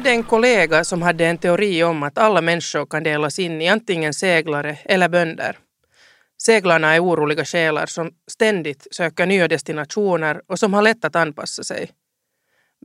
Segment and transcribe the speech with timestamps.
[0.00, 3.62] Jag hade en kollega som hade en teori om att alla människor kan delas in
[3.62, 5.58] i antingen seglare eller bönder.
[6.42, 11.62] Seglarna är oroliga själar som ständigt söker nya destinationer och som har lätt att anpassa
[11.62, 11.90] sig.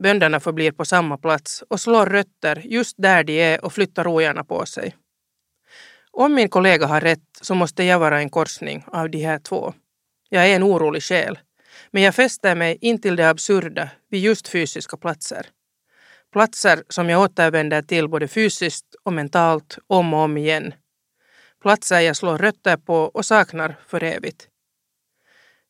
[0.02, 4.44] Bönderna förblir på samma plats och slår rötter just där de är och flyttar ogärna
[4.44, 4.96] på sig.
[6.10, 9.74] Om min kollega har rätt så måste jag vara en korsning av de här två.
[10.28, 11.38] Jag är en orolig själ,
[11.90, 15.46] men jag fäster mig in till det absurda vid just fysiska platser.
[16.36, 20.74] Platser som jag återvänder till både fysiskt och mentalt om och om igen.
[21.62, 24.48] Platser jag slår rötter på och saknar för evigt.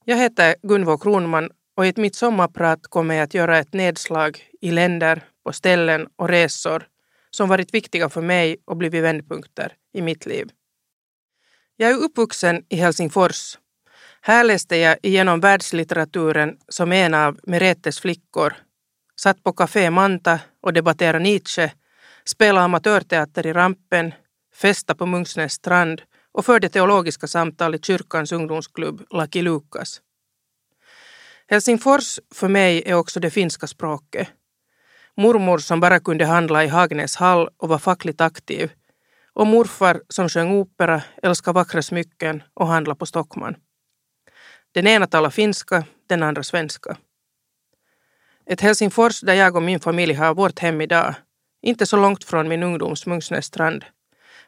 [0.05, 4.71] Jag heter Gunvor Kronman och i mitt sommarprat kommer jag att göra ett nedslag i
[4.71, 6.87] länder, på ställen och resor
[7.31, 10.49] som varit viktiga för mig och blivit vändpunkter i mitt liv.
[11.77, 13.59] Jag är uppvuxen i Helsingfors.
[14.21, 18.55] Här läste jag igenom världslitteraturen som en av Meretes flickor,
[19.21, 21.73] satt på Café Manta och debatterade Nietzsche,
[22.25, 24.15] spelade amatörteater i Rampen,
[24.55, 30.01] festa på Munksnäs strand och förde teologiska samtal i kyrkans ungdomsklubb Lucky Lukas.
[31.49, 34.29] Helsingfors för mig är också det finska språket.
[35.17, 38.73] Mormor som bara kunde handla i Hagnäs hall och var fackligt aktiv.
[39.33, 43.57] Och morfar som sjöng opera, älskade vackra smycken och handlade på Stockman.
[44.73, 46.97] Den ena talar finska, den andra svenska.
[48.51, 51.15] Ett Helsingfors där jag och min familj har vårt hem idag.
[51.63, 53.85] Inte så långt från min ungdoms Mungsnässtrand.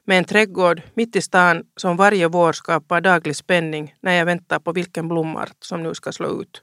[0.05, 4.59] Med en trädgård mitt i stan som varje vår skapar daglig spänning när jag väntar
[4.59, 6.63] på vilken blomart som nu ska slå ut.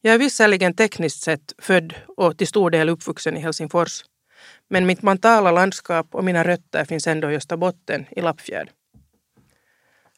[0.00, 4.04] Jag är visserligen tekniskt sett född och till stor del uppvuxen i Helsingfors.
[4.70, 8.70] Men mitt mentala landskap och mina rötter finns ändå i Österbotten, i Lappfjärd.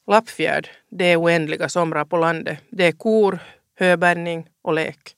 [0.07, 2.59] Lappfjärd, det är oändliga somrar på landet.
[2.71, 3.39] Det är kor,
[3.79, 5.16] höbärgning och lek.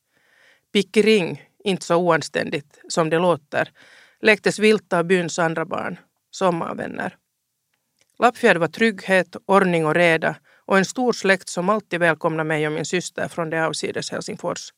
[0.72, 3.72] Pickering, inte så oanständigt som det låter,
[4.20, 5.98] lektes vilt av byns andra barn,
[6.30, 7.16] sommarvänner.
[8.18, 10.36] Lappfjärd var trygghet, ordning och reda
[10.66, 14.72] och en stor släkt som alltid välkomnade mig och min syster från det avsides Helsingfors.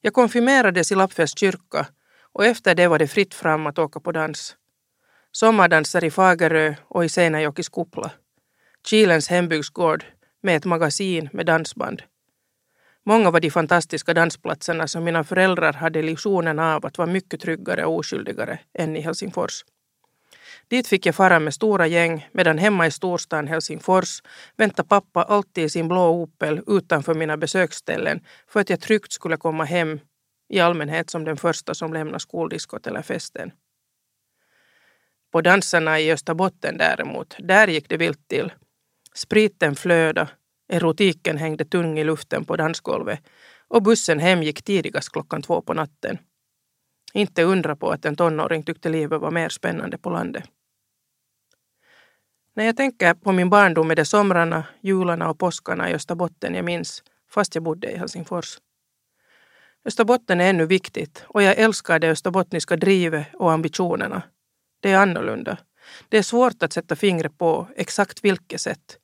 [0.00, 1.86] Jag konfirmerades i Lappfjärds kyrka
[2.32, 4.56] och efter det var det fritt fram att åka på dans.
[5.32, 8.10] Sommardanser i Fagerö och i Seinäjokis kuppla.
[8.86, 10.04] Kilens hembygdsgård
[10.42, 12.02] med ett magasin med dansband.
[13.08, 17.84] Många var de fantastiska dansplatserna som mina föräldrar hade illusionen av att vara mycket tryggare
[17.84, 19.64] och oskyldigare än i Helsingfors.
[20.68, 24.22] Dit fick jag fara med stora gäng medan hemma i storstan Helsingfors
[24.56, 29.36] väntade pappa alltid i sin blå Opel utanför mina besöksställen för att jag tryggt skulle
[29.36, 30.00] komma hem
[30.48, 33.52] i allmänhet som den första som lämnar skoldiskot eller festen.
[35.32, 38.52] På danserna i Österbotten däremot, där gick det vilt till.
[39.14, 40.28] Spriten flöda,
[40.68, 43.20] erotiken hängde tung i luften på dansgolvet
[43.68, 46.18] och bussen hem gick tidigast klockan två på natten.
[47.12, 50.44] Inte undra på att en tonåring tyckte livet var mer spännande på landet.
[52.54, 56.64] När jag tänker på min barndom är det somrarna, jularna och påskarna i Österbotten jag
[56.64, 58.58] minns, fast jag bodde i Helsingfors.
[59.84, 64.22] Österbotten är ännu viktigt och jag älskar det österbottniska drivet och ambitionerna.
[64.80, 65.58] Det är annorlunda.
[66.08, 68.98] Det är svårt att sätta fingret på exakt vilket sätt.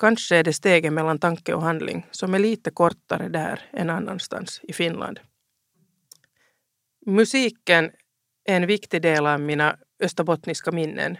[0.00, 4.60] Kanske är det steget mellan tanke och handling som är lite kortare där än annanstans
[4.62, 5.20] i Finland.
[7.06, 7.90] Musiken
[8.44, 11.18] är en viktig del av mina österbottniska minnen.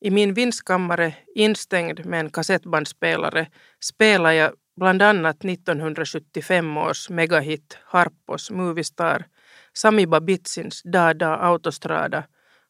[0.00, 3.46] I min vindskammare, instängd med en kassettbandspelare,
[3.84, 9.24] spelar jag bland annat 1975 års megahit Harpos Moviestar,
[9.72, 12.24] Sami Babitsins Da Da Autostrada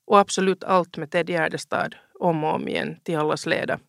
[0.07, 3.81] och absolut allt med Ted Gärdestad om och om igen till allas leda.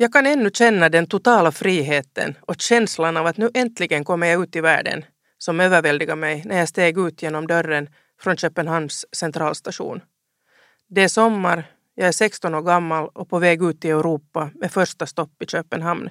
[0.00, 4.42] Jag kan ännu känna den totala friheten och känslan av att nu äntligen kommer jag
[4.42, 5.04] ut i världen
[5.38, 7.88] som överväldigade mig när jag steg ut genom dörren
[8.20, 10.00] från Köpenhamns centralstation.
[10.88, 11.64] Det är sommar,
[11.94, 15.46] jag är 16 år gammal och på väg ut i Europa med första stopp i
[15.46, 16.10] Köpenhamn.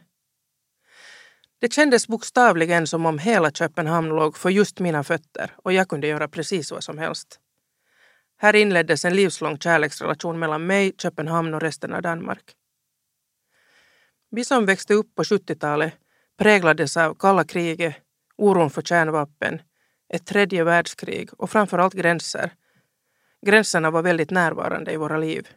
[1.59, 6.07] Det kändes bokstavligen som om hela Köpenhamn låg för just mina fötter och jag kunde
[6.07, 7.39] göra precis vad som helst.
[8.37, 12.53] Här inleddes en livslång kärleksrelation mellan mig, Köpenhamn och resten av Danmark.
[14.29, 15.93] Vi som växte upp på 70-talet
[16.37, 17.95] präglades av kalla kriget,
[18.35, 19.61] oron för kärnvapen,
[20.09, 22.51] ett tredje världskrig och framförallt gränser.
[23.45, 25.47] Gränserna var väldigt närvarande i våra liv.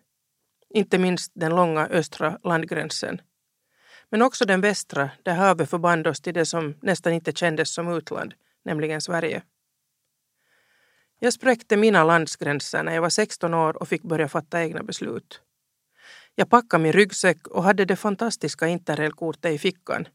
[0.68, 3.20] Inte minst den långa östra landgränsen.
[4.10, 7.88] Men också den västra, där havet förband oss till det som nästan inte kändes som
[7.88, 8.34] utland,
[8.64, 9.42] nämligen Sverige.
[11.18, 15.40] Jag spräckte mina landsgränser när jag var 16 år och fick börja fatta egna beslut.
[16.34, 20.08] Jag packade min ryggsäck och hade det fantastiska interrailkortet i fickan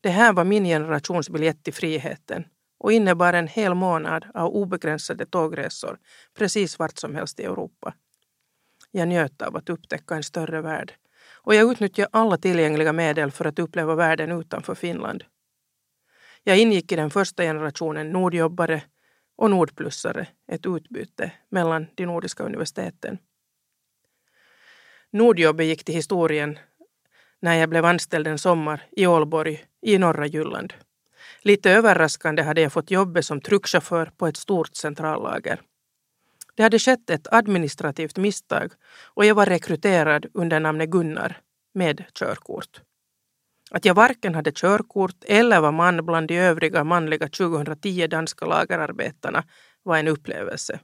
[0.00, 2.44] Det här var min generations biljett till friheten
[2.78, 5.98] och innebar en hel månad av obegränsade tågresor
[6.38, 7.94] precis vart som helst i Europa.
[8.90, 10.92] Jag njöt av att upptäcka en större värld
[11.30, 15.24] och jag utnyttjade alla tillgängliga medel för att uppleva världen utanför Finland.
[16.44, 18.82] Jag ingick i den första generationen nordjobbare
[19.36, 23.18] och nordplussare, ett utbyte mellan de nordiska universiteten.
[25.12, 26.58] Nordjobbet gick till historien
[27.40, 30.74] när jag blev anställd en sommar i Ålborg i norra Jylland.
[31.42, 35.60] Lite överraskande hade jag fått jobbet som truckchaufför på ett stort centrallager.
[36.54, 38.72] Det hade skett ett administrativt misstag
[39.14, 41.36] och jag var rekryterad under namnet Gunnar
[41.74, 42.80] med körkort.
[43.70, 49.44] Att jag varken hade körkort eller var man bland de övriga manliga 2010 danska lagerarbetarna
[49.82, 50.80] var en upplevelse.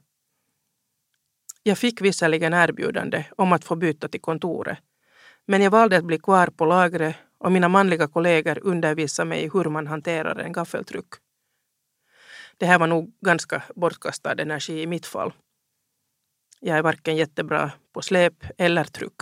[1.67, 4.77] Jag fick visserligen erbjudande om att få byta till kontoret,
[5.45, 9.49] men jag valde att bli kvar på lagret och mina manliga kollegor undervisade mig i
[9.53, 11.05] hur man hanterar en gaffeltryck.
[12.57, 15.33] Det här var nog ganska bortkastad energi i mitt fall.
[16.59, 19.21] Jag är varken jättebra på släp eller tryck.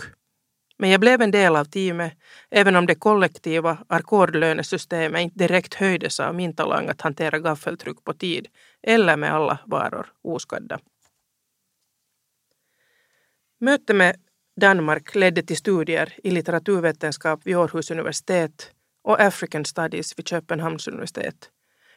[0.78, 2.12] Men jag blev en del av teamet,
[2.50, 8.12] även om det kollektiva ackordlönesystemet inte direkt höjdes av min talang att hantera gaffeltryck på
[8.12, 8.48] tid
[8.82, 10.80] eller med alla varor oskadda.
[13.64, 14.16] Mötet med
[14.60, 18.70] Danmark ledde till studier i litteraturvetenskap vid Århus universitet
[19.02, 21.50] och African Studies vid Köpenhamns universitet.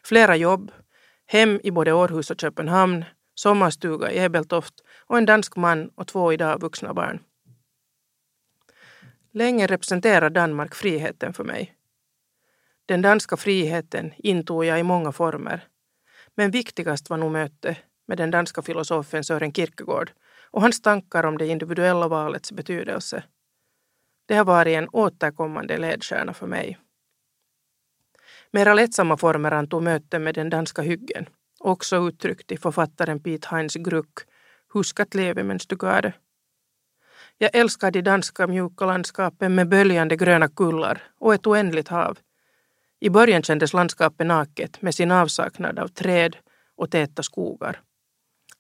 [0.03, 0.71] Flera jobb,
[1.25, 3.05] hem i både Århus och Köpenhamn,
[3.35, 4.73] sommarstuga i Ebeltoft
[5.07, 7.19] och en dansk man och två idag vuxna barn.
[9.31, 11.75] Länge representerade Danmark friheten för mig.
[12.85, 15.67] Den danska friheten intog jag i många former.
[16.35, 20.11] Men viktigast var nog mötet med den danska filosofen Sören Kierkegaard
[20.51, 23.23] och hans tankar om det individuella valets betydelse.
[24.25, 26.77] Det har varit en återkommande ledstjärna för mig.
[28.51, 31.29] Mera lättsamma former antog möten med den danska hyggen,
[31.59, 34.19] också uttryckt i författaren Piet Heinz Gruck
[34.73, 36.13] Huskat leve mens du gade.
[37.37, 42.17] Jag älskar de danska mjuka landskapen med böljande gröna kullar och ett oändligt hav.
[42.99, 46.37] I början kändes landskapet naket med sin avsaknad av träd
[46.75, 47.81] och täta skogar.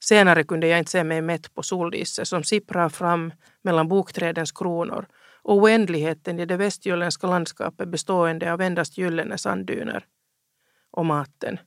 [0.09, 5.07] Senare kunde jag inte se mig mätt på soldisse som sipprar fram mellan bokträdens kronor
[5.41, 10.05] och oändligheten i det västjylländska landskapet bestående av endast gyllene sanddyner.
[10.91, 11.59] Och maten.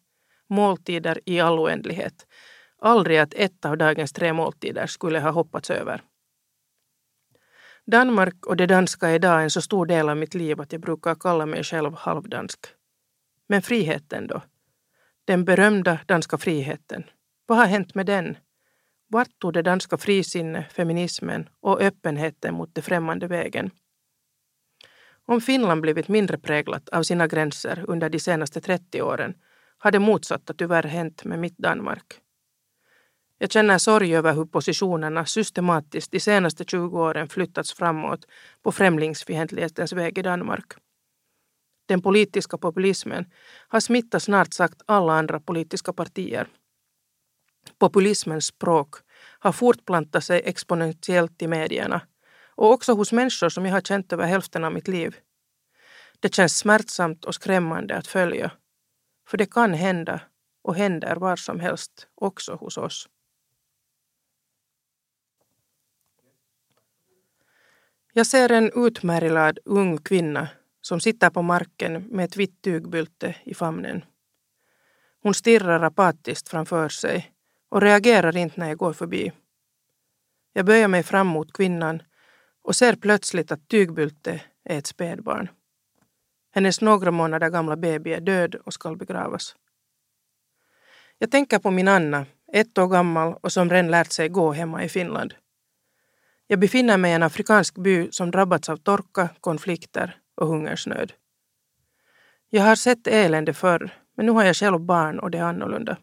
[0.48, 2.26] Måltider i all oändlighet.
[2.78, 6.02] Aldrig att ett av dagens tre måltider skulle ha hoppats över.
[7.86, 10.80] Danmark och det danska är idag en så stor del av mitt liv att jag
[10.80, 12.60] brukar kalla mig själv halvdansk.
[13.48, 14.42] Men friheten då?
[15.24, 17.04] Den berömda danska friheten.
[17.50, 18.36] Vad har hänt med den?
[19.08, 23.70] Vart tog det danska frisinnet, feminismen och öppenheten mot det främmande vägen?
[25.26, 29.34] Om Finland blivit mindre präglat av sina gränser under de senaste 30 åren
[29.78, 32.14] har det motsatta tyvärr hänt med mitt Danmark.
[33.38, 38.26] Jag känner sorg över hur positionerna systematiskt de senaste 20 åren flyttats framåt
[38.62, 40.72] på främlingsfientlighetens väg i Danmark.
[41.86, 43.24] Den politiska populismen
[43.68, 46.48] har smittat snart sagt alla andra politiska partier.
[47.78, 48.94] Populismens språk
[49.38, 52.00] har fortplantat sig exponentiellt i medierna
[52.48, 55.16] och också hos människor som jag har känt över hälften av mitt liv.
[56.20, 58.50] Det känns smärtsamt och skrämmande att följa.
[59.28, 60.20] För det kan hända
[60.62, 63.08] och händer var som helst, också hos oss.
[68.12, 70.48] Jag ser en utmärglad ung kvinna
[70.80, 74.04] som sitter på marken med ett vitt tygbylte i famnen.
[75.22, 77.32] Hon stirrar apatiskt framför sig
[77.70, 79.32] och reagerar inte när jag går förbi.
[80.52, 82.02] Jag böjer mig fram mot kvinnan
[82.62, 85.48] och ser plötsligt att Tygbulte är ett spädbarn.
[86.54, 89.56] Hennes några månader gamla baby är död och skall begravas.
[91.18, 94.84] Jag tänker på min Anna, ett år gammal och som redan lärt sig gå hemma
[94.84, 95.34] i Finland.
[96.46, 101.12] Jag befinner mig i en afrikansk by som drabbats av torka, konflikter och hungersnöd.
[102.48, 105.96] Jag har sett elände förr, men nu har jag själv barn och det är annorlunda.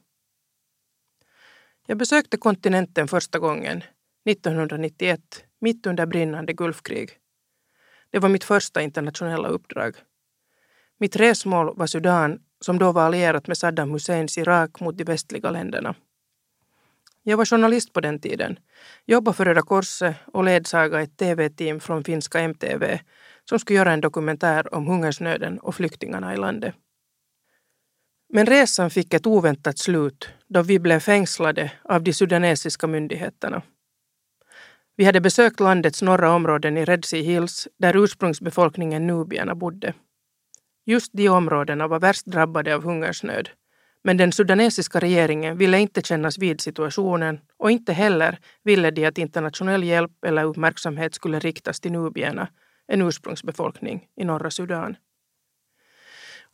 [1.90, 3.84] Jag besökte kontinenten första gången
[4.30, 5.20] 1991,
[5.60, 7.10] mitt under brinnande Gulfkrig.
[8.12, 9.96] Det var mitt första internationella uppdrag.
[10.98, 15.52] Mitt resmål var Sudan, som då var allierat med Saddam Husseins Irak mot de västliga
[15.52, 15.96] länderna.
[17.24, 18.60] Jag var journalist på den tiden,
[19.06, 23.00] jobbade för Röda Korset och ledsagade ett tv-team från finska MTV
[23.46, 26.76] som skulle göra en dokumentär om hungersnöden och flyktingarna i landet.
[28.30, 33.62] Men resan fick ett oväntat slut då vi blev fängslade av de sudanesiska myndigheterna.
[34.96, 39.94] Vi hade besökt landets norra områden i Red Sea Hills där ursprungsbefolkningen nubierna bodde.
[40.86, 43.50] Just de områdena var värst drabbade av hungersnöd.
[44.04, 49.18] Men den sudanesiska regeringen ville inte kännas vid situationen och inte heller ville de att
[49.18, 52.48] internationell hjälp eller uppmärksamhet skulle riktas till nubierna,
[52.88, 54.96] en ursprungsbefolkning i norra Sudan.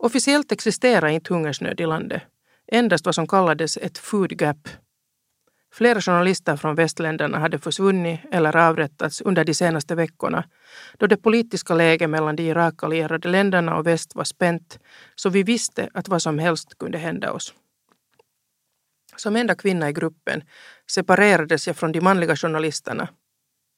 [0.03, 2.22] Officiellt existerar inte hungersnöd i landet,
[2.67, 4.67] endast vad som kallades ett food gap
[5.74, 10.43] Flera journalister från västländerna hade försvunnit eller avrättats under de senaste veckorna
[10.98, 14.79] då det politiska läget mellan de Irak-allierade länderna och väst var spänt
[15.15, 17.53] så vi visste att vad som helst kunde hända oss.
[19.15, 20.43] Som enda kvinna i gruppen
[20.91, 23.07] separerades jag från de manliga journalisterna.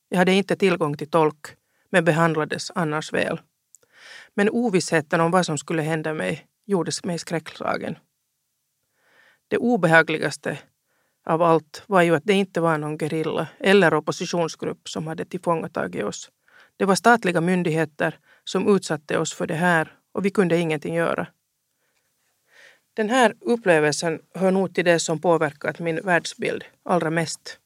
[0.10, 1.46] Jag hade inte tillgång till tolk
[1.90, 3.40] men behandlades annars väl.
[4.36, 7.98] Men ovissheten om vad som skulle hända mig gjorde mig skräckslagen.
[9.48, 10.60] Det obehagligaste
[11.26, 16.04] av allt var ju att det inte var någon gerilla eller oppositionsgrupp som hade tillfångatagit
[16.04, 16.32] oss.
[16.78, 21.28] Det var statliga myndigheter som utsatte oss för det här och vi kunde ingenting göra.
[22.94, 27.60] Den här upplevelsen hör nog till det som påverkat min världsbild allra mest.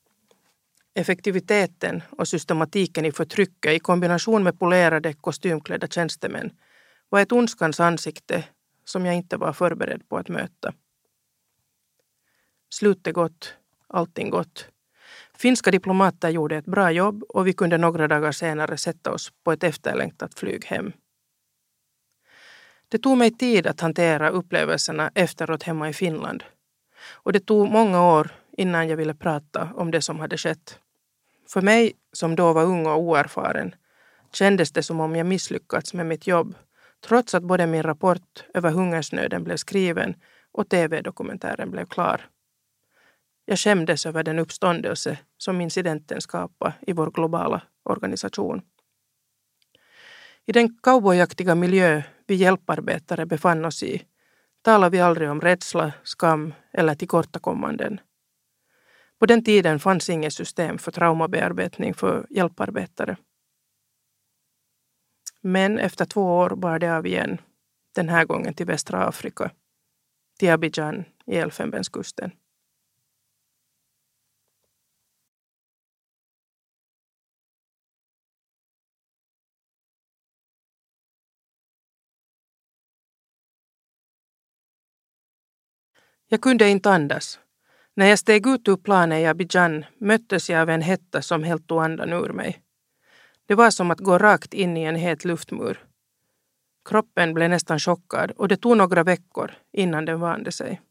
[0.99, 6.51] Effektiviteten och systematiken i förtrycket i kombination med polerade kostymklädda tjänstemän
[7.09, 8.43] var ett ondskans ansikte
[8.85, 10.73] som jag inte var förberedd på att möta.
[12.69, 13.53] Slutet gott,
[13.87, 14.67] allting gott.
[15.37, 19.51] Finska diplomater gjorde ett bra jobb och vi kunde några dagar senare sätta oss på
[19.51, 20.91] ett efterlängtat flyg hem.
[22.89, 26.43] Det tog mig tid att hantera upplevelserna efteråt hemma i Finland.
[27.09, 30.79] Och det tog många år innan jag ville prata om det som hade skett.
[31.49, 33.75] För mig, som då var ung och oerfaren,
[34.31, 36.55] kändes det som om jag misslyckats med mitt jobb
[37.07, 40.15] trots att både min rapport över hungersnöden blev skriven
[40.51, 42.29] och tv-dokumentären blev klar.
[43.45, 48.61] Jag skämdes över den uppståndelse som incidenten skapade i vår globala organisation.
[50.45, 54.03] I den cowboyaktiga miljö vi hjälparbetare befann oss i
[54.61, 57.99] talar vi aldrig om rädsla, skam eller tillkortakommanden.
[59.19, 63.17] På den tiden fanns inget system för traumabearbetning för hjälparbetare.
[65.41, 67.41] Men efter två år bar det av igen,
[67.95, 69.51] den här gången till västra Afrika,
[70.39, 72.31] till Abidjan i Elfenbenskusten.
[86.27, 87.39] Jag kunde inte andas.
[87.99, 91.67] När jag steg ut ur planet i Abidjan möttes jag av en hetta som helt
[91.67, 92.61] tog andan ur mig.
[93.45, 95.83] Det var som att gå rakt in i en het luftmur.
[96.89, 100.81] Kroppen blev nästan chockad och det tog några veckor innan den vande sig.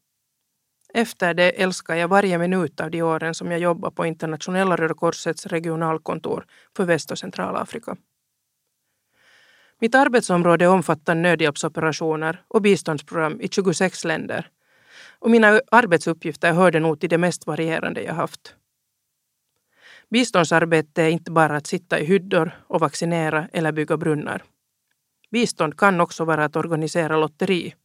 [0.93, 4.93] Efter det älskar jag varje minut av de åren som jag jobbar på Internationella Röda
[4.93, 7.97] Korsets regionalkontor för Väst och Centralafrika.
[9.79, 14.51] Mitt arbetsområde omfattar nödhjälpsoperationer och biståndsprogram i 26 länder
[15.19, 18.55] och mina arbetsuppgifter hörde nog till det mest varierande jag haft.
[20.09, 24.43] Biståndsarbete är inte bara att sitta i hyddor och vaccinera eller bygga brunnar.
[25.31, 27.75] Bistånd kan också vara att organisera lotteri.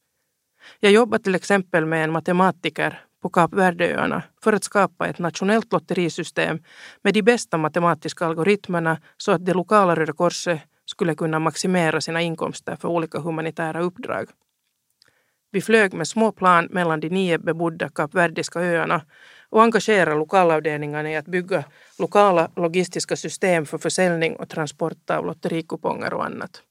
[0.80, 5.72] Jag jobbar till exempel med en matematiker på Kap Verdeöarna för att skapa ett nationellt
[5.72, 6.62] lotterisystem
[7.02, 12.22] med de bästa matematiska algoritmerna så att det lokala Röda Korset skulle kunna maximera sina
[12.22, 14.28] inkomster för olika humanitära uppdrag.
[15.54, 19.02] Vi flög med små plan mellan de nio bebodda kapverdiska öarna
[19.48, 21.64] och engagerade lokalavdelningarna i att bygga
[21.98, 26.62] lokala logistiska system för försäljning och transport av lotterikuponger och annat.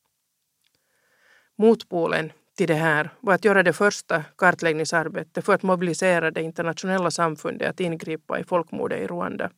[1.57, 7.11] Motpolen till det här var att göra det första kartläggningsarbetet för att mobilisera det internationella
[7.11, 9.49] samfundet att ingripa i folkmordet i Rwanda.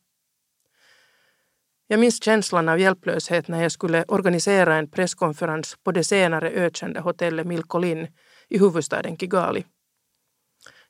[1.86, 7.00] Jag minns känslan av hjälplöshet när jag skulle organisera en presskonferens på det senare ökända
[7.00, 8.08] hotellet Milkolin
[8.48, 9.64] i huvudstaden Kigali.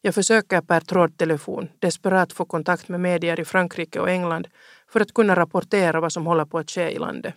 [0.00, 4.48] Jag försöker per trådtelefon desperat få kontakt med medier i Frankrike och England
[4.88, 7.34] för att kunna rapportera vad som håller på att ske i landet.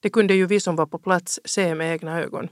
[0.00, 2.48] Det kunde ju vi som var på plats se med egna ögon.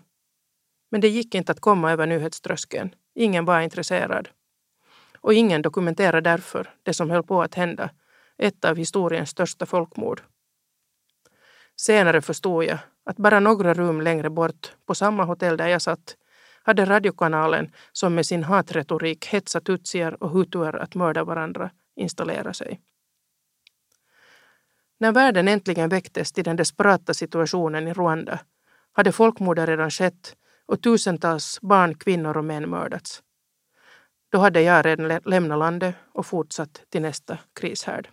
[0.90, 2.94] Men det gick inte att komma över nyhetströskeln.
[3.14, 4.28] Ingen var intresserad.
[5.20, 7.90] Och ingen dokumenterade därför det som höll på att hända,
[8.38, 10.22] ett av historiens största folkmord.
[11.76, 16.16] Senare förstod jag att bara några rum längre bort, på samma hotell där jag satt,
[16.66, 22.80] hade radiokanalen som med sin hatretorik hetsat tutsier och hutuer att mörda varandra installera sig.
[24.99, 28.38] När världen äntligen väcktes till den desperata situationen i Rwanda
[28.92, 33.23] hade folkmordet redan skett och tusentals barn, kvinnor och män mördats.
[34.32, 38.08] Då hade jag redan lämnat landet och fortsatt till nästa krishärd.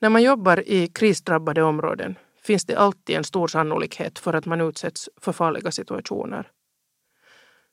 [0.00, 4.60] När man jobbar i krisdrabbade områden finns det alltid en stor sannolikhet för att man
[4.60, 6.50] utsätts för farliga situationer.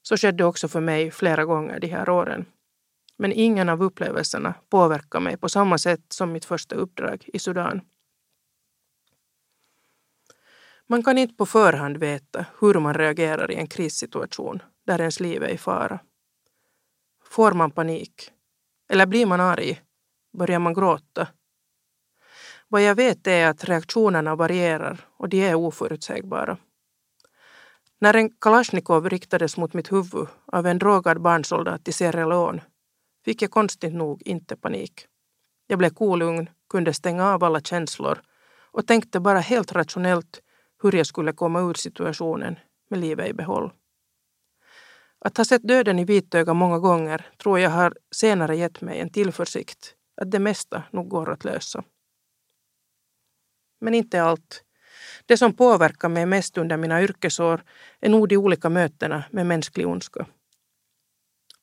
[0.01, 2.45] Så skedde också för mig flera gånger de här åren.
[3.17, 7.81] Men ingen av upplevelserna påverkar mig på samma sätt som mitt första uppdrag i Sudan.
[10.87, 15.43] Man kan inte på förhand veta hur man reagerar i en krissituation där ens liv
[15.43, 15.99] är i fara.
[17.23, 18.31] Får man panik?
[18.89, 19.81] Eller blir man arg?
[20.37, 21.27] Börjar man gråta?
[22.71, 26.57] Vad jag vet är att reaktionerna varierar och de är oförutsägbara.
[27.99, 32.61] När en Kalashnikov riktades mot mitt huvud av en drogad barnsoldat i Sierra Leone
[33.25, 35.07] fick jag konstigt nog inte panik.
[35.67, 38.21] Jag blev kolugn, kunde stänga av alla känslor
[38.71, 40.41] och tänkte bara helt rationellt
[40.83, 42.59] hur jag skulle komma ur situationen
[42.89, 43.71] med livet i behåll.
[45.19, 49.09] Att ha sett döden i vitöga många gånger tror jag har senare gett mig en
[49.09, 51.83] tillförsikt att det mesta nog går att lösa.
[53.81, 54.63] Men inte allt.
[55.25, 57.63] Det som påverkar mig mest under mina yrkesår
[57.99, 60.25] är nog de olika mötena med mänsklig ondska.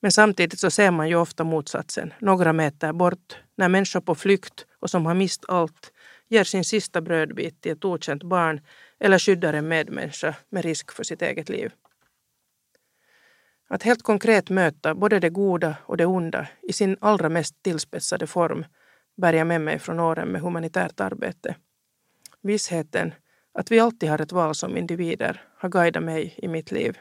[0.00, 4.66] Men samtidigt så ser man ju ofta motsatsen, några meter bort, när människor på flykt
[4.80, 5.92] och som har mist allt
[6.28, 8.60] ger sin sista brödbit till ett okänt barn
[9.00, 11.72] eller skyddar en medmänniska med risk för sitt eget liv.
[13.68, 18.26] Att helt konkret möta både det goda och det onda i sin allra mest tillspetsade
[18.26, 18.64] form
[19.16, 21.56] bär jag med mig från åren med humanitärt arbete.
[22.42, 23.14] Vissheten
[23.54, 26.98] att vi alltid har ett val som individer har guidat mig i mitt liv.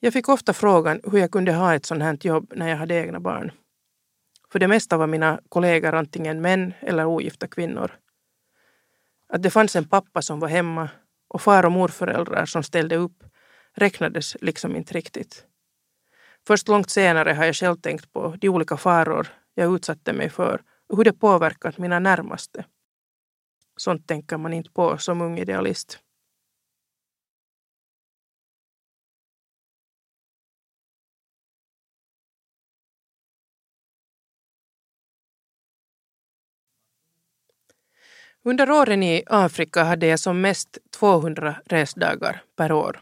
[0.00, 2.94] Jag fick ofta frågan hur jag kunde ha ett sånt här jobb när jag hade
[2.94, 3.52] egna barn.
[4.52, 7.90] För det mesta var mina kollegor antingen män eller ogifta kvinnor.
[9.28, 10.88] Att det fanns en pappa som var hemma
[11.28, 13.24] och far och morföräldrar som ställde upp
[13.74, 15.46] räknades liksom inte riktigt.
[16.46, 20.62] Först långt senare har jag själv tänkt på de olika faror jag utsatte mig för
[20.88, 22.64] och hur det påverkat mina närmaste.
[23.76, 25.98] Sånt tänker man inte på som ung idealist.
[38.44, 43.00] Under åren i Afrika hade jag som mest 200 resdagar per år.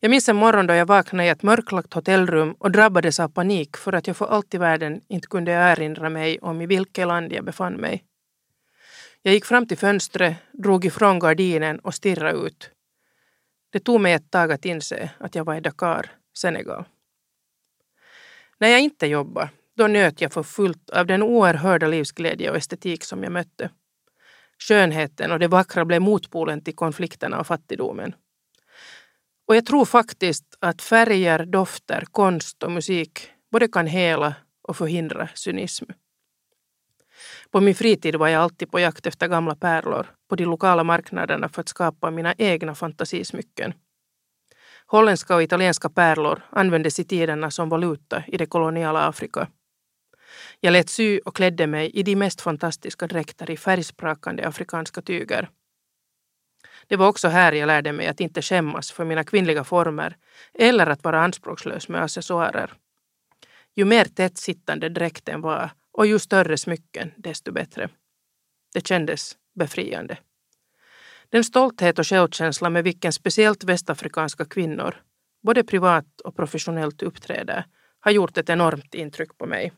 [0.00, 3.76] Jag minns en morgon då jag vaknade i ett mörklagt hotellrum och drabbades av panik
[3.76, 7.32] för att jag för allt i världen inte kunde erinra mig om i vilket land
[7.32, 8.09] jag befann mig.
[9.22, 12.70] Jag gick fram till fönstret, drog ifrån gardinen och stirrade ut.
[13.72, 16.84] Det tog mig ett tag att inse att jag var i Dakar, Senegal.
[18.58, 23.04] När jag inte jobbade, då nöt jag för fullt av den oerhörda livsglädje och estetik
[23.04, 23.70] som jag mötte.
[24.58, 28.14] Skönheten och det vackra blev motpolen till konflikterna och fattigdomen.
[29.46, 35.28] Och jag tror faktiskt att färger, dofter, konst och musik både kan hela och förhindra
[35.34, 35.84] cynism.
[37.52, 41.48] På min fritid var jag alltid på jakt efter gamla pärlor på de lokala marknaderna
[41.48, 43.74] för att skapa mina egna fantasismycken.
[44.86, 49.48] Holländska och italienska pärlor användes i tiderna som valuta i det koloniala Afrika.
[50.60, 55.48] Jag lät sy och klädde mig i de mest fantastiska dräkter i färgsprakande afrikanska tyger.
[56.86, 60.16] Det var också här jag lärde mig att inte skämmas för mina kvinnliga former
[60.54, 62.74] eller att vara anspråkslös med accessoarer.
[63.76, 67.88] Ju mer tätt sittande dräkten var och ju större smycken, desto bättre.
[68.74, 70.18] Det kändes befriande.
[71.28, 74.94] Den stolthet och självkänsla med vilken speciellt västafrikanska kvinnor,
[75.42, 77.64] både privat och professionellt uppträder,
[78.00, 79.72] har gjort ett enormt intryck på mig.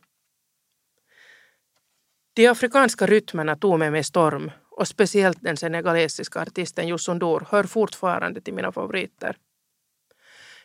[2.35, 7.65] De afrikanska rytmerna tog mig med storm och speciellt den senegalesiska artisten Youssou N'Dour hör
[7.65, 9.37] fortfarande till mina favoriter.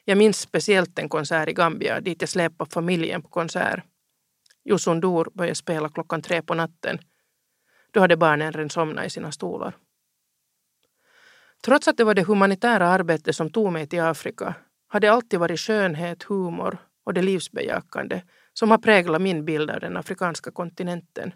[0.06, 3.84] Jag minns speciellt en konsert i Gambia dit jag släpade familjen på konsert.
[4.68, 7.00] Jusundur började spela klockan tre på natten.
[7.92, 9.74] Då hade barnen redan somnat i sina stolar.
[11.66, 14.56] Trots att det var det humanitära arbetet som tog mig till Afrika
[14.88, 18.22] hade det alltid varit skönhet, humor och det livsbejakande
[18.54, 21.34] som har präglat min bild av den afrikanska kontinenten.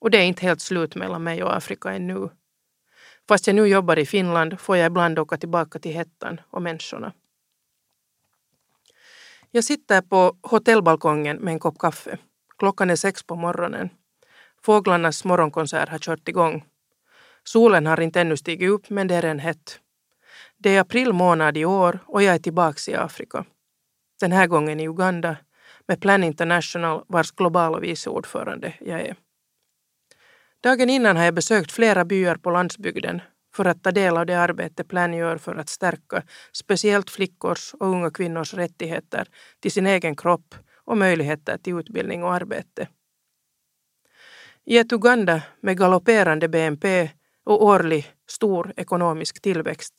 [0.00, 2.28] Och det är inte helt slut mellan mig och Afrika ännu.
[3.28, 7.12] Fast jag nu jobbar i Finland får jag ibland åka tillbaka till hettan och människorna.
[9.56, 12.18] Jag sitter på hotellbalkongen med en kopp kaffe.
[12.58, 13.88] Klockan är sex på morgonen.
[14.62, 16.64] Fåglarnas morgonkonsert har kört igång.
[17.44, 19.80] Solen har inte ännu stigit upp men det är redan hett.
[20.56, 23.44] Det är april månad i år och jag är tillbaka i Afrika.
[24.20, 25.36] Den här gången i Uganda
[25.88, 29.16] med Plan International vars globala vice ordförande jag är.
[30.62, 33.20] Dagen innan har jag besökt flera byar på landsbygden
[33.56, 37.86] för att ta del av det arbete Plan gör för att stärka speciellt flickors och
[37.86, 39.28] unga kvinnors rättigheter
[39.60, 42.88] till sin egen kropp och möjligheter till utbildning och arbete.
[44.64, 47.10] I ett Uganda med galopperande BNP
[47.44, 49.94] och årlig stor ekonomisk tillväxt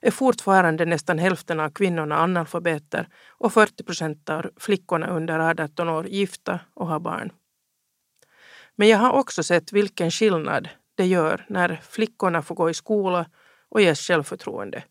[0.00, 6.06] är fortfarande nästan hälften av kvinnorna analfabeter och 40 procent av flickorna under 18 år
[6.06, 7.32] gifta och har barn.
[8.76, 10.68] Men jag har också sett vilken skillnad
[11.00, 13.26] det gör när flickorna får gå i skola
[13.68, 14.84] och ges självförtroende.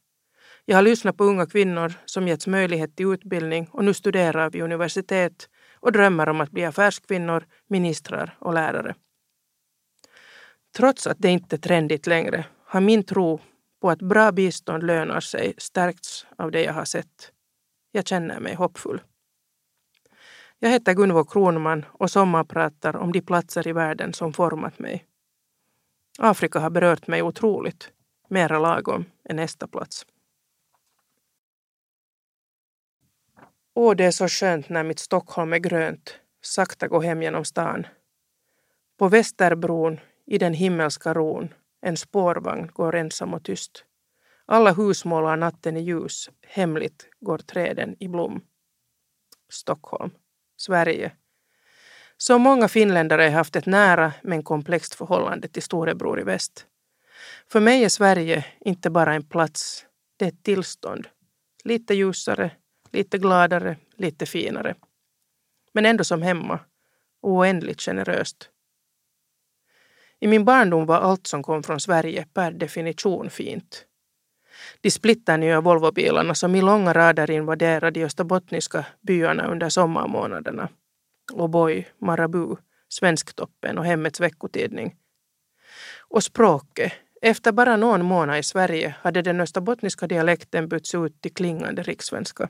[0.65, 4.62] Jag har lyssnat på unga kvinnor som getts möjlighet till utbildning och nu studerar vid
[4.62, 8.95] universitet och drömmer om att bli affärskvinnor, ministrar och lärare.
[10.78, 13.39] Trots att det inte är trendigt längre har min tro
[13.82, 17.32] på att bra bistånd lönar sig stärkts av det jag har sett.
[17.91, 19.02] Jag känner mig hoppfull.
[20.60, 25.09] Jag heter Gunvor Kronman och sommarpratar om de platser i världen som format mig.
[26.21, 27.91] Afrika har berört mig otroligt.
[28.29, 30.05] Mera lagom är nästa plats.
[33.73, 37.88] Åh, det är så skönt när mitt Stockholm är grönt, sakta gå hem genom stan.
[38.97, 43.86] På Västerbron, i den himmelska ron, en spårvagn går ensam och tyst.
[44.45, 48.41] Alla hus målar natten i ljus, hemligt går träden i blom.
[49.49, 50.12] Stockholm,
[50.58, 51.12] Sverige.
[52.21, 56.65] Så många finländare har haft ett nära men komplext förhållande till storebror i väst.
[57.47, 59.86] För mig är Sverige inte bara en plats,
[60.17, 61.08] det är ett tillstånd.
[61.63, 62.51] Lite ljusare,
[62.91, 64.75] lite gladare, lite finare.
[65.73, 66.60] Men ändå som hemma,
[67.21, 68.49] oändligt generöst.
[70.19, 73.86] I min barndom var allt som kom från Sverige per definition fint.
[74.82, 80.69] De splitternya Volvobilarna som i långa rader invaderade de österbottniska byarna under sommarmånaderna.
[81.32, 84.96] O'boy, Marabou, Svensktoppen och Hemmets veckotidning.
[85.98, 86.94] Och språket.
[87.22, 92.50] Efter bara någon månad i Sverige hade den österbottniska dialekten bytts ut till klingande rikssvenska.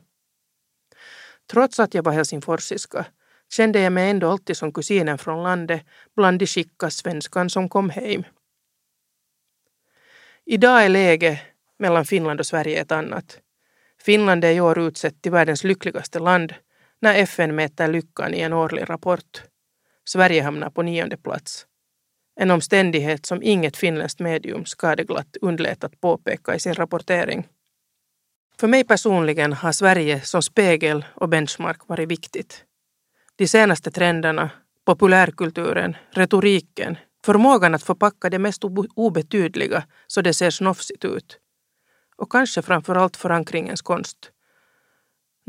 [1.52, 3.06] Trots att jag var helsingforsiska
[3.52, 7.90] kände jag mig ändå alltid som kusinen från landet bland de skicka svenskan som kom
[7.90, 8.24] hem.
[10.46, 11.40] Idag är läget
[11.80, 13.40] mellan Finland och Sverige ett annat.
[14.02, 16.54] Finland är i år utsett till världens lyckligaste land
[17.02, 19.44] när FN mäter lyckan i en årlig rapport.
[20.06, 21.66] Sverige hamnar på nionde plats.
[22.36, 27.48] En omständighet som inget finländskt medium skadeglatt undlät att påpeka i sin rapportering.
[28.60, 32.66] För mig personligen har Sverige som spegel och benchmark varit viktigt.
[33.36, 34.50] De senaste trenderna,
[34.86, 38.64] populärkulturen, retoriken, förmågan att förpacka det mest
[38.96, 41.40] obetydliga så det ser snofsigt ut.
[42.16, 44.32] Och kanske framför allt förankringens konst.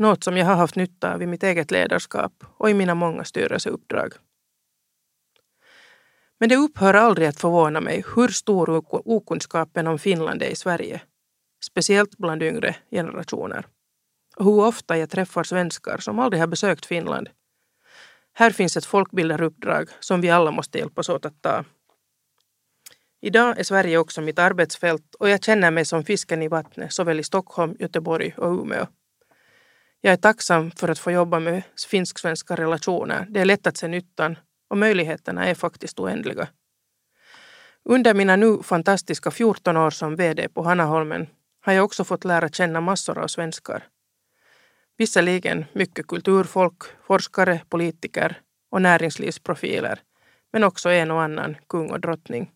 [0.01, 3.23] Något som jag har haft nytta av i mitt eget ledarskap och i mina många
[3.23, 4.13] styrelseuppdrag.
[6.39, 11.01] Men det upphör aldrig att förvåna mig hur stor okunskapen om Finland är i Sverige
[11.63, 13.65] speciellt bland yngre generationer.
[14.35, 17.29] Och hur ofta jag träffar svenskar som aldrig har besökt Finland.
[18.33, 21.65] Här finns ett folkbildaruppdrag som vi alla måste hjälpas åt att ta.
[23.21, 27.19] Idag är Sverige också mitt arbetsfält och jag känner mig som fisken i vattnet såväl
[27.19, 28.87] i Stockholm, Göteborg och Umeå.
[30.03, 33.27] Jag är tacksam för att få jobba med finsk-svenska relationer.
[33.29, 34.37] Det är lätt att se nyttan
[34.69, 36.47] och möjligheterna är faktiskt oändliga.
[37.83, 41.27] Under mina nu fantastiska 14 år som VD på Hanaholmen
[41.61, 43.83] har jag också fått lära känna massor av svenskar.
[44.97, 49.99] Visserligen mycket kulturfolk, forskare, politiker och näringslivsprofiler,
[50.53, 52.51] men också en och annan kung och drottning.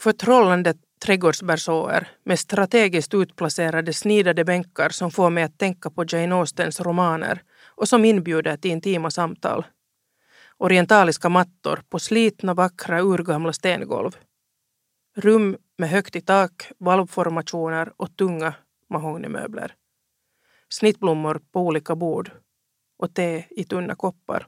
[0.00, 6.80] Förtrollandet trädgårdsbersåer med strategiskt utplacerade snidade bänkar som får mig att tänka på Jane Austens
[6.80, 7.42] romaner
[7.76, 9.66] och som inbjuder till intima samtal.
[10.58, 14.16] Orientaliska mattor på slitna vackra urgamla stengolv.
[15.16, 18.54] Rum med högt i tak, valvformationer och tunga
[18.90, 19.74] mahognymöbler.
[20.68, 22.30] Snittblommor på olika bord
[22.98, 24.46] och te i tunna koppar.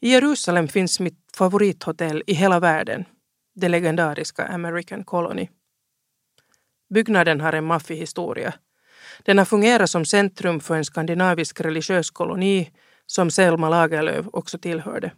[0.00, 3.04] I Jerusalem finns mitt favorithotell i hela världen,
[3.54, 5.48] det legendariska American Colony.
[6.94, 8.54] Byggnaden har en maffig historia.
[9.22, 12.70] Den har fungerat som centrum för en skandinavisk religiös koloni
[13.06, 15.12] som Selma Lagerlöf också tillhörde.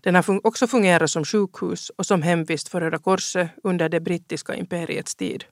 [0.00, 4.54] Den har också fungerat som sjukhus och som hemvist för Röda Korset under det brittiska
[4.54, 5.44] imperiets tid.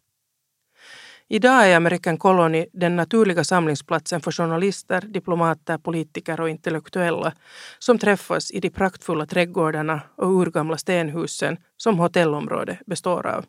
[1.30, 7.32] Idag är American Colony den naturliga samlingsplatsen för journalister, diplomater, politiker och intellektuella
[7.78, 13.44] som träffas i de praktfulla trädgårdarna och urgamla stenhusen som hotellområdet består av.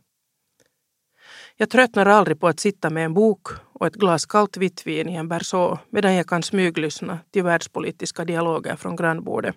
[1.55, 5.09] Jag tröttnar aldrig på att sitta med en bok och ett glas kallt vitt vin
[5.09, 9.55] i en berså medan jag kan smyglyssna till världspolitiska dialoger från grannbordet.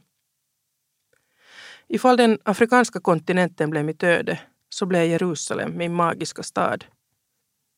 [1.88, 6.84] Ifall den afrikanska kontinenten blev mitt öde så blev Jerusalem min magiska stad.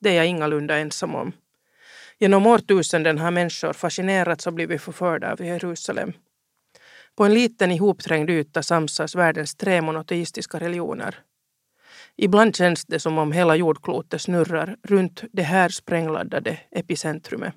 [0.05, 1.33] Det är jag ingalunda ensam om.
[2.19, 6.13] Genom årtusenden har människor fascinerats och blivit förförda av Jerusalem.
[7.17, 11.19] På en liten ihopträngd yta samsas världens tre monoteistiska religioner.
[12.17, 17.55] Ibland känns det som om hela jordklotet snurrar runt det här sprängladdade epicentrumet.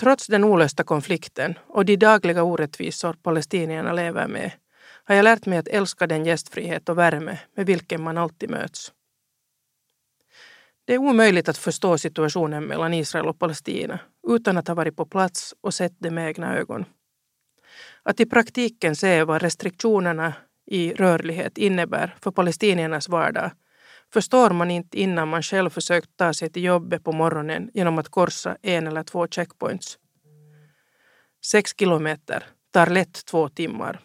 [0.00, 4.52] Trots den olösta konflikten och de dagliga orättvisor palestinierna lever med
[5.04, 8.92] har jag lärt mig att älska den gästfrihet och värme med vilken man alltid möts.
[10.90, 15.06] Det är omöjligt att förstå situationen mellan Israel och Palestina utan att ha varit på
[15.06, 16.84] plats och sett det med egna ögon.
[18.02, 20.32] Att i praktiken se vad restriktionerna
[20.66, 23.50] i rörlighet innebär för palestiniernas vardag
[24.12, 28.08] förstår man inte innan man själv försökt ta sig till jobbet på morgonen genom att
[28.08, 29.98] korsa en eller två checkpoints.
[31.44, 34.00] Sex kilometer tar lätt två timmar.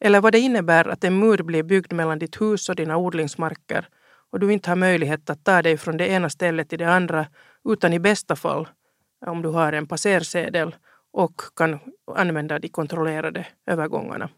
[0.00, 3.88] Eller vad det innebär att en mur blir byggd mellan ditt hus och dina odlingsmarker
[4.32, 7.26] och du inte har möjlighet att ta dig från det ena stället till det andra
[7.64, 8.68] utan i bästa fall,
[9.26, 10.76] om du har en passersedel
[11.12, 11.78] och kan
[12.16, 14.30] använda de kontrollerade övergångarna.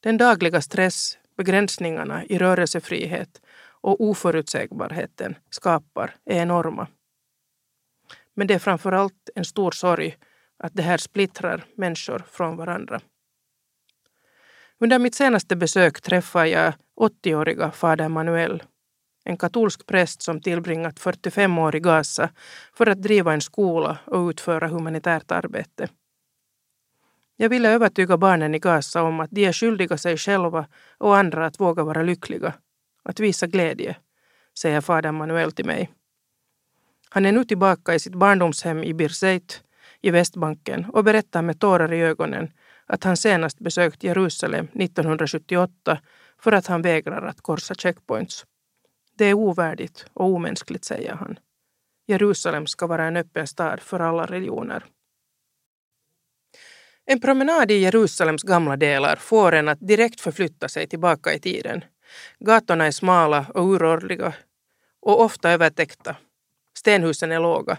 [0.00, 3.42] Den dagliga stress, begränsningarna i rörelsefrihet
[3.80, 6.88] och oförutsägbarheten skapar är enorma.
[8.34, 10.16] Men det är framför allt en stor sorg
[10.58, 13.00] att det här splittrar människor från varandra.
[14.78, 18.62] Under mitt senaste besök träffade jag 80-åriga fader Manuel,
[19.24, 22.30] en katolsk präst som tillbringat 45 år i Gaza
[22.72, 25.88] för att driva en skola och utföra humanitärt arbete.
[27.36, 30.66] Jag ville övertyga barnen i Gaza om att de är skyldiga sig själva
[30.98, 32.54] och andra att våga vara lyckliga,
[33.02, 33.96] att visa glädje,
[34.58, 35.90] säger fader Manuel till mig.
[37.08, 39.62] Han är nu tillbaka i sitt barndomshem i Birzeit
[40.06, 42.50] i Västbanken och berättar med tårar i ögonen
[42.86, 45.98] att han senast besökt Jerusalem 1978
[46.38, 48.46] för att han vägrar att korsa checkpoints.
[49.18, 51.38] Det är ovärdigt och omänskligt, säger han.
[52.06, 54.84] Jerusalem ska vara en öppen stad för alla religioner.
[57.04, 61.84] En promenad i Jerusalems gamla delar får en att direkt förflytta sig tillbaka i tiden.
[62.38, 64.34] Gatorna är smala och urordliga
[65.00, 66.16] och ofta övertäckta.
[66.78, 67.78] Stenhusen är låga.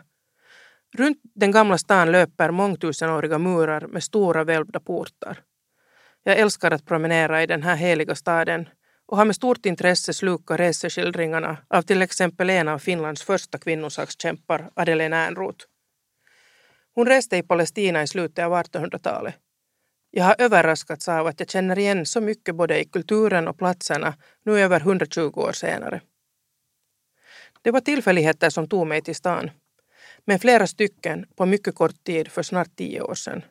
[0.98, 5.44] Runt den gamla stan löper mångtusenåriga murar med stora välvda portar.
[6.24, 8.70] Jag älskar att promenera i den här heliga staden
[9.08, 14.70] och har med stort intresse slukat reseskildringarna av till exempel en av Finlands första kvinnosakskämpar,
[14.74, 15.66] Adeleine Ernroth.
[16.96, 19.36] Hon reste i Palestina i slutet av 1800-talet.
[20.12, 24.14] Jag har överraskats av att jag känner igen så mycket både i kulturen och platserna
[24.46, 26.02] nu över 120 år senare.
[27.62, 29.52] Det var tillfälligheter som tog mig till stan,
[30.28, 33.42] men flera stycken på mycket kort tid för snart tio år sedan.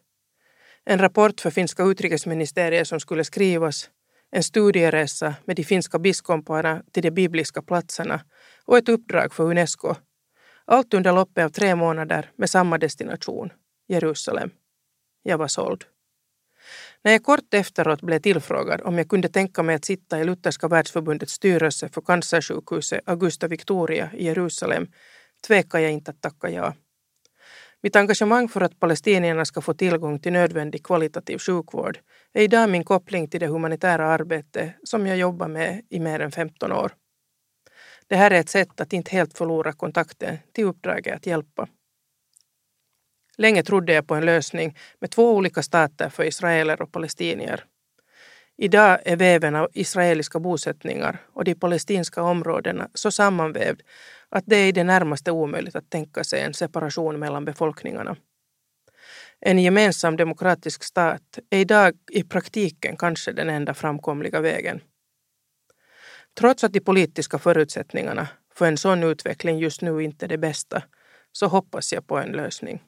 [0.85, 3.91] En rapport för finska utrikesministeriet som skulle skrivas,
[4.31, 8.21] en studieresa med de finska biskoparna till de bibliska platserna
[8.65, 9.95] och ett uppdrag för Unesco
[10.67, 13.53] allt under loppet av tre månader med samma destination,
[13.89, 14.51] Jerusalem.
[15.23, 15.85] Jag var såld.
[17.05, 20.69] När jag kort efteråt blev tillfrågad om jag kunde tänka mig att sitta i Lutherska
[20.69, 24.87] världsförbundets styrelse för cancersjukhuset Augusta Victoria i Jerusalem
[25.47, 26.75] tvekar jag inte att tacka ja.
[27.83, 31.99] Mitt engagemang för att palestinierna ska få tillgång till nödvändig kvalitativ sjukvård
[32.33, 36.33] är idag min koppling till det humanitära arbete som jag jobbar med i mer än
[36.33, 36.93] 15 år.
[38.07, 41.69] Det här är ett sätt att inte helt förlora kontakten till uppdraget att hjälpa.
[43.39, 47.65] Länge trodde jag på en lösning med två olika stater för israeler och palestinier.
[48.59, 53.81] Idag är väven av israeliska bosättningar och de palestinska områdena så sammanvävd
[54.29, 58.17] att det är i det närmaste omöjligt att tänka sig en separation mellan befolkningarna.
[59.41, 64.81] En gemensam demokratisk stat är idag i praktiken kanske den enda framkomliga vägen.
[66.39, 70.83] Trots att de politiska förutsättningarna för en sån utveckling just nu inte är det bästa
[71.33, 72.83] så hoppas jag på en lösning.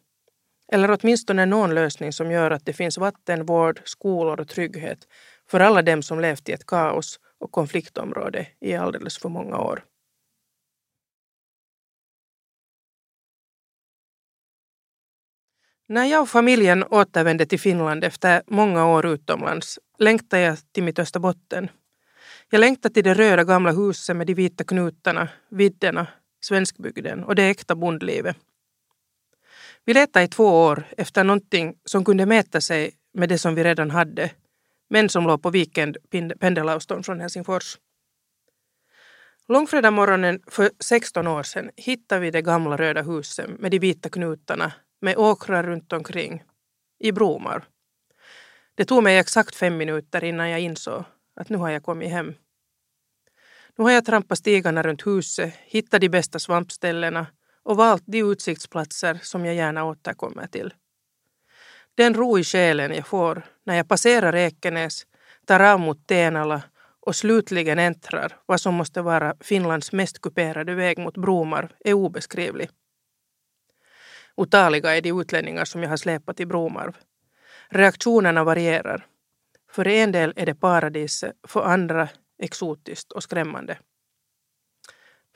[0.73, 4.99] Eller åtminstone någon lösning som gör att det finns vatten, vård, skolor och trygghet
[5.51, 9.85] för alla dem som levt i ett kaos och konfliktområde i alldeles för många år.
[15.87, 20.99] När jag och familjen återvände till Finland efter många år utomlands längtade jag till mitt
[20.99, 21.71] Österbotten
[22.51, 26.07] jag längtar till det röda gamla huset med de vita knutarna, vidderna,
[26.41, 28.37] svenskbygden och det äkta bondlivet.
[29.85, 33.65] Vi letade i två år efter någonting som kunde mäta sig med det som vi
[33.65, 34.31] redan hade,
[34.89, 35.97] men som låg på weekend
[36.41, 37.79] pendelavstånd från Helsingfors.
[39.49, 44.73] Långfredagsmorgonen för 16 år sedan hittade vi det gamla röda huset med de vita knutarna
[45.01, 46.43] med åkrar runt omkring
[46.99, 47.65] i Bromar.
[48.75, 51.05] Det tog mig exakt fem minuter innan jag insåg
[51.37, 52.35] att nu har jag kommit hem.
[53.77, 57.27] Nu har jag trampat stigarna runt huset, hittat de bästa svampställena
[57.63, 60.75] och valt de utsiktsplatser som jag gärna återkommer till.
[61.95, 65.07] Den ro i själen jag får när jag passerar Ekenäs,
[65.45, 66.63] tar av mot Tenala
[67.01, 72.71] och slutligen äntrar vad som måste vara Finlands mest kuperade väg mot Bromarv är obeskrivlig.
[74.35, 76.97] Otaliga är de utlänningar som jag har släpat i Bromarv.
[77.69, 79.07] Reaktionerna varierar.
[79.71, 82.09] För en del är det paradiset, för andra
[82.43, 83.79] exotiskt och skrämmande.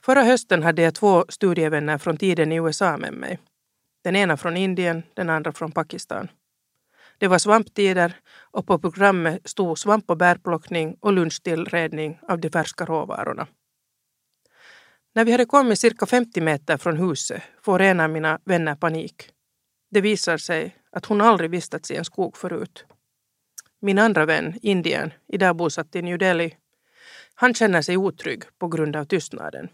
[0.03, 3.39] Förra hösten hade jag två studievänner från tiden i USA med mig.
[4.05, 6.29] Den ena från Indien, den andra från Pakistan.
[7.23, 8.17] Det var svamptider
[8.51, 13.47] och på programmet stod svamp och bärplockning och lunchtillredning av de färska råvarorna.
[15.15, 19.31] När vi hade kommit cirka 50 meter från huset får en av mina vänner panik.
[19.91, 22.85] Det visar sig att hon aldrig vistats i en skog förut.
[23.81, 26.57] Min andra vän, Indien, idag bosatt i New Delhi,
[27.35, 29.69] han känner sig otrygg på grund av tystnaden.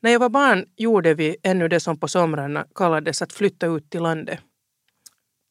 [0.00, 3.90] När jag var barn gjorde vi ännu det som på somrarna kallades att flytta ut
[3.90, 4.40] till landet.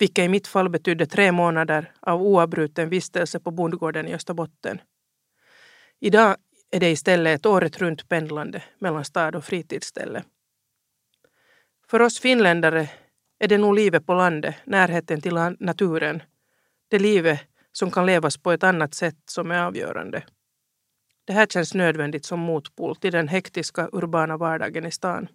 [0.03, 4.81] Vilket i mitt fall betydde tre månader av oavbruten vistelse på bondgården i Österbotten.
[5.99, 6.35] Idag
[6.71, 10.23] är det istället ett året runt pendlande mellan stad och fritidsställe.
[11.87, 12.89] För oss finländare
[13.39, 16.23] är det nog livet på landet, närheten till naturen,
[16.87, 17.39] det livet
[17.71, 20.23] som kan levas på ett annat sätt som är avgörande.
[21.25, 25.27] Det här känns nödvändigt som motpol till den hektiska urbana vardagen i stan.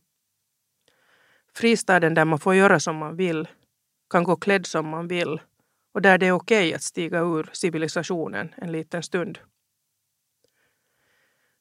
[1.54, 3.48] Fristaden där man får göra som man vill,
[4.10, 5.40] kan gå klädd som man vill
[5.94, 9.38] och där det är okej att stiga ur civilisationen en liten stund.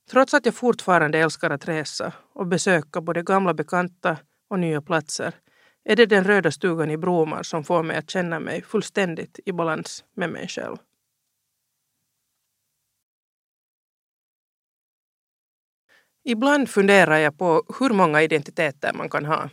[0.09, 4.17] Trots att jag fortfarande älskar att resa och besöka både gamla bekanta
[4.49, 5.33] och nya platser
[5.83, 9.51] är det den röda stugan i Bromar som får mig att känna mig fullständigt i
[9.51, 10.77] balans med mig själv.
[16.23, 19.49] Ibland funderar jag på hur många identiteter man kan ha.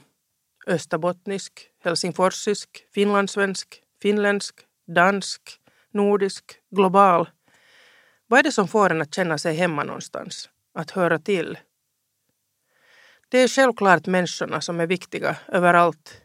[0.66, 7.28] Österbottnisk, helsingforsisk, finlandssvensk, finländsk, dansk, nordisk, global.
[8.26, 10.50] Vad är det som får en att känna sig hemma någonstans?
[10.74, 11.58] Att höra till?
[13.28, 16.20] Det är självklart människorna som är viktiga överallt.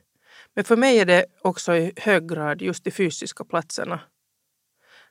[0.54, 4.00] Men för mig är det också i hög grad just de fysiska platserna.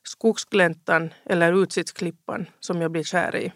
[0.02, 3.52] Skogsgläntan eller Utsiktsklippan som jag blir kär i.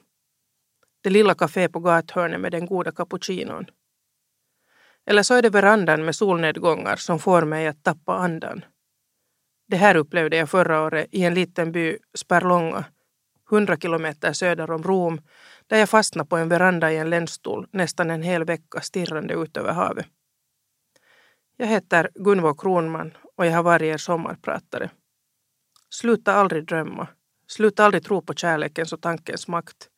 [1.01, 3.67] Det lilla kafé på gathörnet med den goda cappuccinon.
[5.07, 8.65] Eller så är det verandan med solnedgångar som får mig att tappa andan.
[9.69, 12.85] Det här upplevde jag förra året i en liten by, Sperlonga,
[13.53, 15.21] 100 kilometer söder om Rom,
[15.67, 19.57] där jag fastnade på en veranda i en länsstol nästan en hel vecka stirrande ut
[19.57, 20.07] över havet.
[21.57, 24.91] Jag heter Gunvor Kronman och jag har varit er sommarpratare.
[25.91, 27.09] Sluta aldrig drömma.
[27.47, 29.89] Sluta aldrig tro på kärlekens och tankens makt.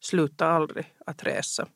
[0.00, 1.68] Sluta aldrig att resa.